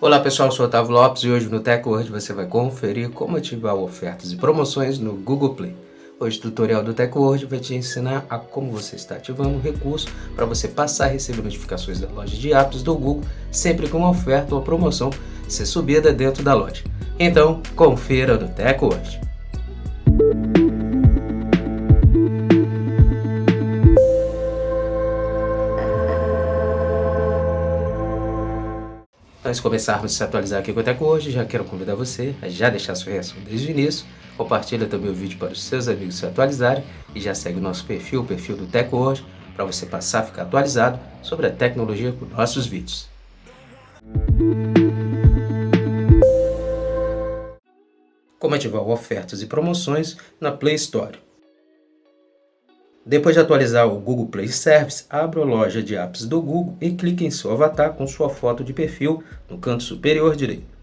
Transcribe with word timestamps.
Olá 0.00 0.18
pessoal, 0.18 0.48
eu 0.48 0.52
sou 0.52 0.66
Otávio 0.66 0.90
Lopes 0.90 1.22
e 1.22 1.30
hoje 1.30 1.48
no 1.48 1.60
TechWord 1.60 2.10
você 2.10 2.32
vai 2.32 2.46
conferir 2.46 3.10
como 3.10 3.36
ativar 3.36 3.76
ofertas 3.76 4.32
e 4.32 4.36
promoções 4.36 4.98
no 4.98 5.12
Google 5.12 5.54
Play. 5.54 5.74
Hoje 6.18 6.38
o 6.38 6.42
tutorial 6.42 6.82
do 6.82 6.92
TechWord 6.92 7.46
vai 7.46 7.60
te 7.60 7.76
ensinar 7.76 8.26
a 8.28 8.36
como 8.36 8.72
você 8.72 8.96
está 8.96 9.14
ativando 9.14 9.56
o 9.56 9.60
recurso 9.60 10.08
para 10.34 10.44
você 10.44 10.66
passar 10.66 11.04
a 11.04 11.08
receber 11.08 11.42
notificações 11.42 12.00
da 12.00 12.08
loja 12.08 12.36
de 12.36 12.52
apps 12.52 12.82
do 12.82 12.92
Google 12.94 13.22
sempre 13.52 13.88
que 13.88 13.96
uma 13.96 14.10
oferta 14.10 14.54
ou 14.54 14.62
promoção 14.62 15.10
ser 15.48 15.64
subida 15.64 16.12
dentro 16.12 16.42
da 16.42 16.54
loja. 16.54 16.82
Então, 17.16 17.62
confira 17.76 18.36
no 18.36 18.48
TechWord. 18.48 19.20
Antes 29.46 29.58
de 29.58 29.62
começarmos 29.62 30.14
a 30.14 30.16
se 30.16 30.24
atualizar 30.24 30.60
aqui 30.60 30.72
com 30.72 30.80
o 30.80 30.82
Teco 30.82 31.04
hoje, 31.04 31.30
já 31.30 31.44
quero 31.44 31.66
convidar 31.66 31.94
você 31.94 32.34
a 32.40 32.48
já 32.48 32.70
deixar 32.70 32.94
sua 32.94 33.12
reação 33.12 33.36
desde 33.46 33.66
o 33.66 33.70
início, 33.72 34.06
compartilha 34.38 34.86
também 34.86 35.10
o 35.10 35.14
vídeo 35.14 35.38
para 35.38 35.52
os 35.52 35.62
seus 35.62 35.86
amigos 35.86 36.14
se 36.14 36.24
atualizarem 36.24 36.82
e 37.14 37.20
já 37.20 37.34
segue 37.34 37.58
o 37.58 37.62
nosso 37.62 37.84
perfil, 37.84 38.22
o 38.22 38.24
perfil 38.24 38.56
do 38.56 38.66
Teco 38.66 38.96
hoje, 38.96 39.22
para 39.54 39.66
você 39.66 39.84
passar 39.84 40.20
a 40.20 40.22
ficar 40.22 40.42
atualizado 40.44 40.98
sobre 41.22 41.46
a 41.46 41.50
tecnologia 41.50 42.10
com 42.12 42.24
nossos 42.24 42.66
vídeos. 42.66 43.06
Como 48.38 48.54
ativar 48.54 48.80
ofertas 48.80 49.42
e 49.42 49.46
promoções 49.46 50.16
na 50.40 50.52
Play 50.52 50.76
Store. 50.76 51.18
Depois 53.06 53.34
de 53.34 53.40
atualizar 53.40 53.86
o 53.86 54.00
Google 54.00 54.28
Play 54.28 54.48
Service, 54.48 55.04
abra 55.10 55.42
a 55.42 55.44
loja 55.44 55.82
de 55.82 55.94
apps 55.94 56.24
do 56.24 56.40
Google 56.40 56.78
e 56.80 56.90
clique 56.92 57.24
em 57.24 57.30
seu 57.30 57.52
avatar 57.52 57.92
com 57.92 58.06
sua 58.06 58.30
foto 58.30 58.64
de 58.64 58.72
perfil 58.72 59.22
no 59.48 59.58
canto 59.58 59.82
superior 59.82 60.34
direito. 60.34 60.74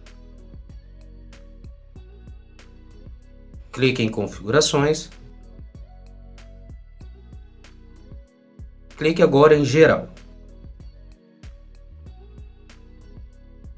Clique 3.72 4.04
em 4.04 4.10
Configurações. 4.10 5.10
Clique 8.96 9.24
agora 9.24 9.56
em 9.56 9.66
Geral. 9.66 10.08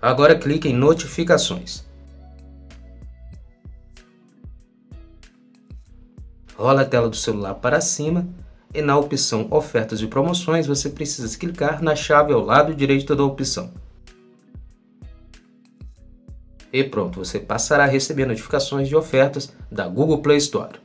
Agora 0.01 0.37
clique 0.37 0.67
em 0.67 0.73
Notificações. 0.73 1.85
Rola 6.55 6.81
a 6.81 6.85
tela 6.85 7.09
do 7.09 7.15
celular 7.15 7.55
para 7.55 7.81
cima 7.81 8.27
e 8.73 8.81
na 8.81 8.97
opção 8.97 9.47
Ofertas 9.51 10.01
e 10.01 10.07
Promoções 10.07 10.67
você 10.67 10.89
precisa 10.89 11.37
clicar 11.37 11.81
na 11.81 11.95
chave 11.95 12.33
ao 12.33 12.43
lado 12.43 12.73
direito 12.73 13.15
da 13.15 13.23
opção. 13.23 13.71
E 16.71 16.83
pronto, 16.83 17.23
você 17.23 17.39
passará 17.39 17.83
a 17.83 17.87
receber 17.87 18.25
notificações 18.25 18.87
de 18.87 18.95
ofertas 18.95 19.53
da 19.71 19.87
Google 19.87 20.23
Play 20.23 20.37
Store. 20.37 20.79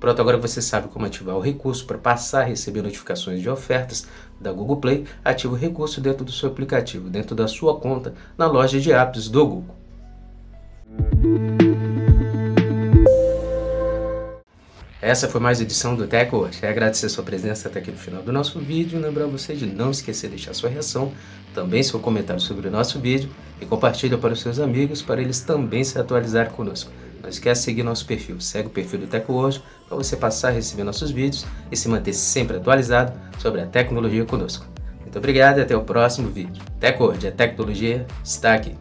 Pronto, 0.00 0.20
agora 0.20 0.38
você 0.38 0.60
sabe 0.60 0.88
como 0.88 1.06
ativar 1.06 1.36
o 1.36 1.40
recurso 1.40 1.86
para 1.86 1.98
passar 1.98 2.40
a 2.40 2.44
receber 2.44 2.82
notificações 2.82 3.40
de 3.40 3.48
ofertas 3.48 4.08
da 4.40 4.50
Google 4.50 4.78
Play. 4.78 5.04
Ative 5.24 5.52
o 5.52 5.56
recurso 5.56 6.00
dentro 6.00 6.24
do 6.24 6.32
seu 6.32 6.48
aplicativo, 6.48 7.08
dentro 7.08 7.36
da 7.36 7.46
sua 7.46 7.78
conta, 7.78 8.14
na 8.36 8.46
loja 8.46 8.80
de 8.80 8.92
apps 8.92 9.28
do 9.28 9.46
Google. 9.46 9.76
Essa 15.08 15.26
foi 15.26 15.40
mais 15.40 15.58
edição 15.58 15.94
do 15.94 16.06
Tech 16.06 16.34
hoje. 16.34 16.60
Quero 16.60 16.70
agradecer 16.70 17.08
sua 17.08 17.24
presença 17.24 17.66
até 17.66 17.78
aqui 17.78 17.90
no 17.90 17.96
final 17.96 18.20
do 18.20 18.30
nosso 18.30 18.60
vídeo. 18.60 19.00
Lembrar 19.00 19.24
você 19.24 19.54
de 19.54 19.64
não 19.64 19.90
esquecer 19.90 20.28
de 20.28 20.36
deixar 20.36 20.52
sua 20.52 20.68
reação, 20.68 21.14
também 21.54 21.82
seu 21.82 21.98
comentário 21.98 22.42
sobre 22.42 22.68
o 22.68 22.70
nosso 22.70 23.00
vídeo 23.00 23.30
e 23.58 23.64
compartilha 23.64 24.18
para 24.18 24.34
os 24.34 24.40
seus 24.42 24.60
amigos 24.60 25.00
para 25.00 25.22
eles 25.22 25.40
também 25.40 25.82
se 25.82 25.98
atualizarem 25.98 26.52
conosco. 26.52 26.92
Não 27.22 27.30
esquece 27.30 27.62
de 27.62 27.64
seguir 27.64 27.82
nosso 27.84 28.04
perfil. 28.04 28.38
Segue 28.38 28.68
o 28.68 28.70
perfil 28.70 29.00
do 29.00 29.06
Tech 29.06 29.24
hoje 29.32 29.62
para 29.88 29.96
você 29.96 30.14
passar 30.14 30.48
a 30.48 30.52
receber 30.52 30.84
nossos 30.84 31.10
vídeos 31.10 31.46
e 31.72 31.76
se 31.76 31.88
manter 31.88 32.12
sempre 32.12 32.58
atualizado 32.58 33.18
sobre 33.38 33.62
a 33.62 33.66
tecnologia 33.66 34.26
conosco. 34.26 34.66
Muito 35.00 35.16
obrigado 35.16 35.56
e 35.56 35.62
até 35.62 35.74
o 35.74 35.84
próximo 35.84 36.28
vídeo. 36.28 36.62
Tech 36.78 37.02
hoje, 37.02 37.28
a 37.28 37.32
tecnologia 37.32 38.06
está 38.22 38.52
aqui. 38.52 38.76